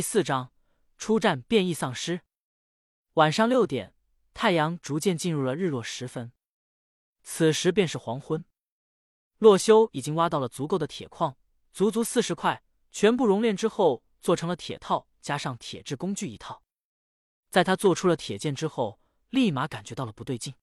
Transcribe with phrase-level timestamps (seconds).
[0.00, 0.50] 第四章
[0.96, 2.22] 出战变异丧尸。
[3.16, 3.94] 晚上六点，
[4.32, 6.32] 太阳逐渐进入了日落时分，
[7.22, 8.42] 此时便是黄昏。
[9.36, 11.36] 洛修已经挖到了足够的铁矿，
[11.70, 16.62] 足足四十块，全部熔炼之后做成了铁套，加上铁制工具一套。
[17.50, 20.54] 在他做出了铁剑之后，立马感觉到了不对劲。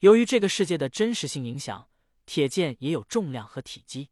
[0.00, 1.88] 由于这个世界的真实性影响，
[2.26, 4.10] 铁剑也有重量和体积，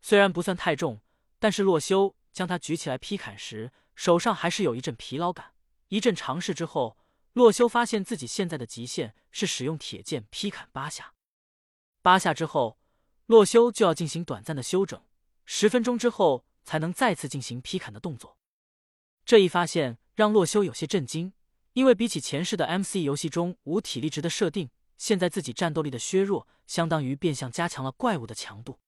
[0.00, 1.00] 虽然不算太重，
[1.38, 2.16] 但是洛修。
[2.34, 5.54] 将它举起来劈砍时，手上还是有一阵疲劳感。
[5.88, 6.98] 一阵尝试之后，
[7.32, 11.14] 洛修发现自己现在的极限是使用铁剑劈砍八下。
[12.02, 12.78] 八下之后，
[13.26, 15.00] 洛修就要进行短暂的休整，
[15.46, 18.36] 十分钟之后才能再次进行劈砍的动作。
[19.24, 21.32] 这一发现让洛修有些震惊，
[21.74, 28.80] 因为比起前世的 MC 游戏中无体力值的设定，现在自己战斗力的削弱，相当于变相加强了怪物的强度。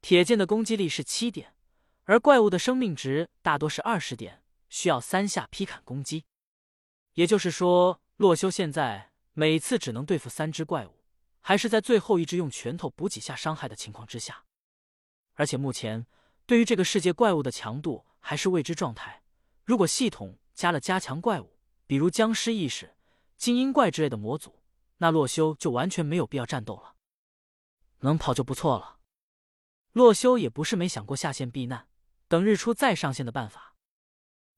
[0.00, 1.54] 铁剑的攻击力是七点。
[2.08, 6.24] 而怪物的生命值大多是二十点，需要三下劈砍攻击。
[7.12, 11.04] 也就是说，洛修现在每次只能对付三只怪物，
[11.42, 14.46] 还是在最后一只用拳头补几下伤害的情况之下。
[15.34, 16.06] 而且目前
[16.46, 19.22] 对于这个世界怪物的强度还是未知状态。
[19.66, 22.96] 如果系统加了加强怪物，比如僵尸意识、
[23.36, 24.62] 精英怪之类的模组，
[24.96, 26.94] 那洛修就完全没有必要战斗了。
[27.98, 28.96] 能跑就不错了。
[29.92, 31.86] 洛修也不是没想过下线避难。
[32.28, 33.74] 等日出再上线的办法，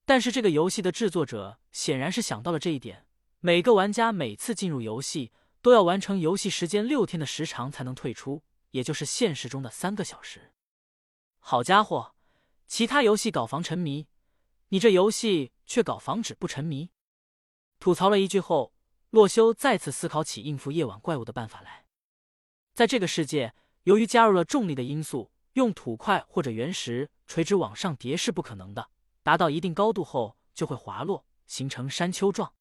[0.04, 3.06] 但是这个游戏的制作者显然是想到了这一点。
[3.38, 5.32] 每个玩家每次进入游戏
[5.62, 10.52] 都要完成游戏时间六天的时长才能退出，也就是现实中的三个小时。
[11.38, 12.14] 好家伙，
[12.66, 14.08] 其他游戏搞防沉迷，
[14.70, 16.90] 你这游戏却搞防止不沉迷。
[17.78, 18.74] 吐槽了一句后，
[19.10, 21.86] 洛修再次思考起应付夜晚怪物的办法来。
[22.74, 23.54] 在这个世界，
[23.84, 25.30] 由于加入了重力的因素。
[25.54, 28.90] 用土块或者原石垂直往上叠是不可能的，
[29.22, 32.54] 达到一定高度后就会滑落，形成山丘状。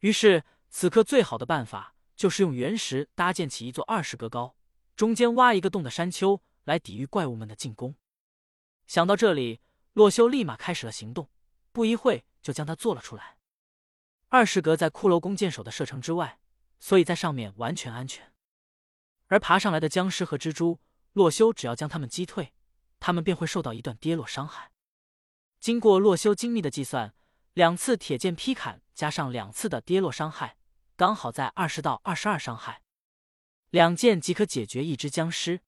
[0.00, 4.56] 于是，此刻最好的办法就是用原石搭建起一座二十格高、
[4.94, 7.96] 中间挖一个洞的山丘，来抵御怪物们的进攻。
[8.86, 9.60] 想到这里，
[9.94, 11.28] 洛修立马开始了行动，
[11.72, 13.38] 不一会就将它做了出来。
[14.28, 16.38] 二十格在骷髅弓箭手的射程之外，
[16.78, 18.32] 所以在上面完全安全。
[19.26, 20.78] 而爬上来的僵尸和蜘蛛。
[21.16, 22.52] 洛修只要将他们击退，
[23.00, 24.70] 他们便会受到一段跌落伤害。
[25.58, 27.14] 经过洛修精密的计算，
[27.54, 30.58] 两次铁剑劈砍加上两次的跌落伤害，
[30.94, 32.82] 刚好在二十到二十二伤害，
[33.70, 35.62] 两剑即可解决一只僵尸。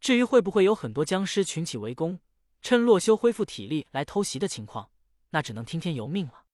[0.00, 2.18] 至于会不会有很多僵尸群起围攻，
[2.62, 4.90] 趁洛修恢复体力来偷袭的情况，
[5.28, 6.46] 那只能听天由命了。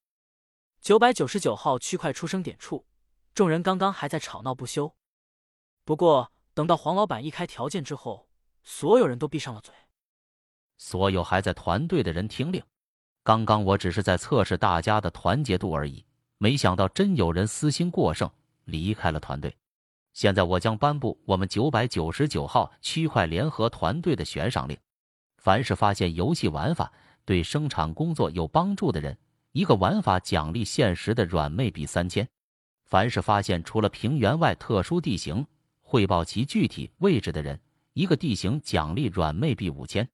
[0.80, 2.84] 九百九十九号区块出生点处，
[3.32, 4.96] 众人刚刚还在吵闹不休，
[5.84, 6.32] 不过。
[6.60, 8.28] 等到黄老板一开条件之后，
[8.62, 9.72] 所有人都闭上了嘴。
[10.76, 12.62] 所有还在团队的人听令，
[13.22, 16.04] 刚刚我只是在测试大家的团结度而已，
[16.36, 18.30] 没想到真有人私心过剩，
[18.66, 19.56] 离开了团队。
[20.12, 24.76] 现在我将颁布我们九百九十九号区块联合团队的悬赏令：
[25.38, 26.92] 凡是发现游戏玩法
[27.24, 29.16] 对生产工作有帮助的人，
[29.52, 32.26] 一个玩法奖励现实的软妹币三千；
[32.84, 35.46] 凡是发现除了平原外特殊地形。
[35.90, 37.60] 汇报其具体位置的人，
[37.94, 40.08] 一个地形奖励软妹币五千。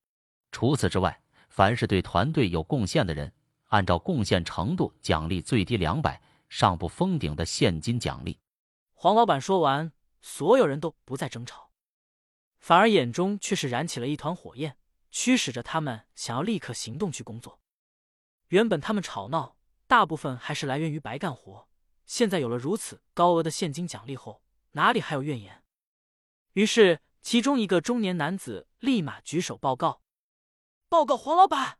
[0.51, 1.21] 除此之外，
[1.51, 3.31] 凡是对团队有贡献的人，
[3.67, 8.41] 按照贡献程度奖励最低两百，上不封顶的现金奖励。
[8.95, 9.93] 黄老板说完，
[10.23, 11.69] 所有人都不再争吵，
[12.59, 14.79] 反而眼中却是燃起了一团火焰，
[15.11, 17.61] 驱使着他们想要立刻行动去工作。
[18.49, 21.69] 原本他们吵闹，大部分还是来源于白干活，
[22.07, 24.41] 现在有了如此高额的现金奖励后，
[24.73, 25.63] 哪里还有怨言？
[26.57, 30.01] 于是，其中一个中年男子立马举手报告
[30.89, 31.79] ：“报告黄老板，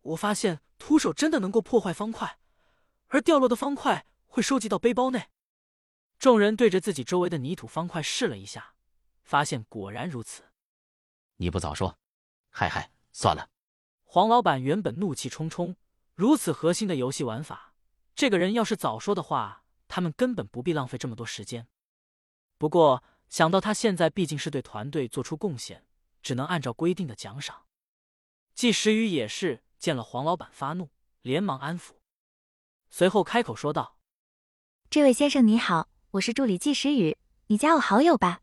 [0.00, 2.38] 我发现徒手真的能够破坏方块，
[3.08, 5.28] 而掉落的方块会收集到背包内。”
[6.18, 8.72] 众人对着自己周围的泥土方块试了一下，
[9.22, 10.44] 发现果然如此。
[11.36, 11.98] 你不早说，
[12.48, 13.50] 嗨嗨，算了。
[14.02, 15.76] 黄老板原本怒气冲冲，
[16.14, 17.74] 如此核心的游戏玩法，
[18.14, 21.68] 这个人要是早说的话，他们根本不必浪费这么多时间。
[22.56, 23.04] 不过。
[23.28, 25.84] 想到他现在毕竟是对团队做出贡献，
[26.22, 27.64] 只能按照规定的奖赏。
[28.54, 30.90] 季时雨也是见了黄老板发怒，
[31.22, 31.96] 连忙安抚，
[32.88, 33.98] 随后开口说道
[34.88, 37.18] ：“这位先生你好，我是助理季时雨，
[37.48, 38.42] 你加我好友吧。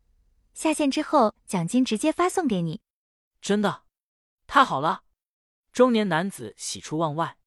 [0.53, 2.81] 下线之后奖金直接发送给你。”
[3.41, 3.85] 真的？
[4.45, 5.03] 太好了！
[5.71, 7.37] 中年男子喜出望外，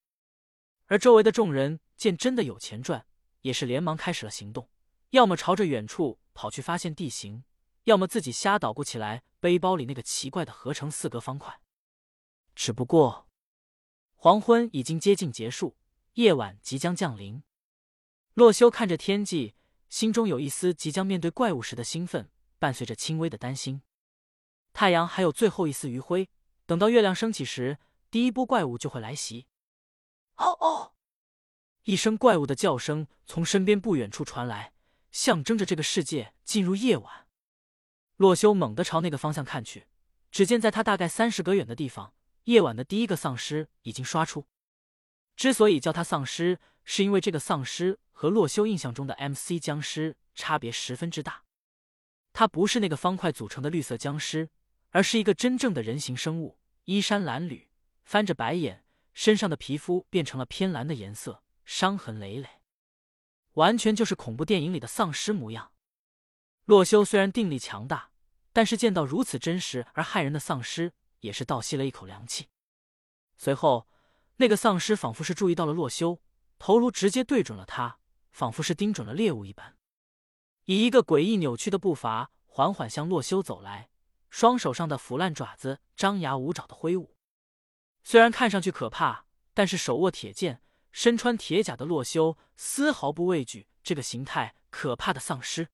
[0.86, 3.06] 而周围的众人见真的有钱赚，
[3.42, 4.68] 也是连忙开始了行动，
[5.10, 6.18] 要么朝着远处。
[6.36, 7.42] 跑去发现地形，
[7.84, 11.60] 要么自己瞎捣鼓起来背包里那个奇怪的合成四格方块。
[12.54, 13.26] 只不过，
[14.14, 15.78] 黄昏已经接近结束，
[16.12, 17.42] 夜晚即将降临。
[18.34, 19.54] 洛修看着天际，
[19.88, 23.80] 心中有一丝即将面对怪物时的兴奋，伴随着轻微的担心。
[24.74, 26.28] 太阳还有最后一丝余晖，
[26.66, 27.78] 等到月亮升起时，
[28.10, 29.46] 第一波怪物就会来袭。
[30.34, 30.92] 嗷嗷！
[31.84, 34.74] 一声怪物的叫声从身边不远处传来，
[35.16, 37.26] 象征着这个世界进入夜晚。
[38.16, 39.86] 洛修猛地朝那个方向看去，
[40.30, 42.12] 只见在他大概三十格远的地方。
[42.44, 44.46] 夜晚的第一个丧尸已经刷出。
[45.34, 51.44] 之所以叫他丧尸，是因为这个丧尸和洛修印象中的 MC 僵尸差别十分之大。
[52.34, 54.50] 他不是那个方块组成的绿色僵尸，
[54.90, 57.68] 而是一个真正的人形生物，衣衫褴褛，
[58.04, 58.84] 翻着白眼，
[59.14, 62.46] 身上的皮肤变成了偏蓝的颜色，伤痕累累，
[63.56, 65.72] 完全就是恐怖电影里的丧尸模样。
[66.64, 68.10] 洛修虽然定力强大，
[68.54, 70.94] 但是见到如此真实而骇人的丧尸。
[71.20, 72.50] 也是倒吸了一口凉气。
[73.36, 73.88] 随后，
[74.36, 76.20] 那个丧尸仿佛是注意到了洛修，
[76.58, 77.98] 头颅直接对准了他，
[78.30, 79.76] 仿佛是盯准了猎物一般，
[80.66, 83.88] 以一个诡异扭曲的步伐缓缓向洛修走来，
[84.30, 87.16] 双手上的腐烂爪子张牙舞爪的挥舞。
[88.04, 90.62] 虽然看上去可怕，但是手握铁剑、
[90.96, 95.68] 身穿铁甲的洛修丝毫不畏惧这个形态可怕的丧尸。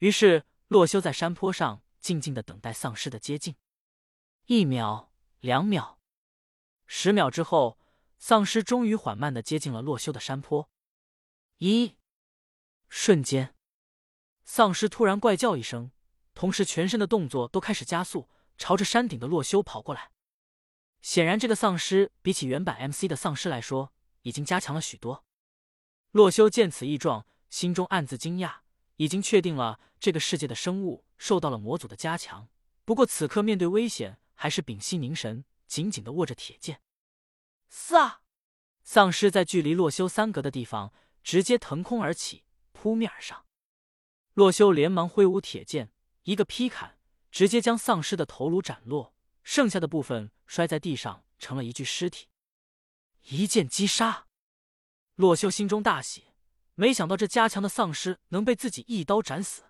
[0.00, 3.56] 于是，洛修在山坡上静静的等待丧尸的接近。
[4.44, 5.10] 一秒，
[5.40, 5.96] 两秒，
[6.86, 7.78] 十秒之后，
[8.18, 10.68] 丧尸终于缓慢的接近了洛修的山坡。
[11.56, 11.96] 一
[12.90, 13.54] 瞬间，
[14.44, 15.92] 丧尸突然怪叫一声，
[16.34, 18.28] 同时全身的动作都开始加速，
[18.58, 20.10] 朝着山顶的洛修跑过来。
[21.00, 23.94] 显然，这个丧尸比起原版 MC 的丧尸来说，
[24.26, 25.24] 已经加强了许多。
[26.10, 28.56] 洛修见此异状，心中暗自惊讶，
[28.96, 32.48] 已经确定了这个世界的生物受到了魔祖的加强。
[32.84, 34.18] 不过此刻面对危险。
[34.38, 36.82] 还是屏息凝神，紧紧的握着铁剑。
[37.70, 38.20] 撒！
[38.84, 40.92] 丧尸在距离洛修三格的地方
[41.24, 43.46] 直接腾空而起，扑面而上。
[44.34, 45.90] 洛修连忙挥舞铁剑，
[46.24, 46.98] 一个劈砍，
[47.30, 52.28] 直接将丧尸的头颅斩落，剩下的部分摔在地上，成了一具尸体。
[53.28, 54.26] 一剑击杀！
[55.16, 56.26] 洛修心中大喜，
[56.76, 59.64] 没想到这加强的丧尸能被自己一刀斩死。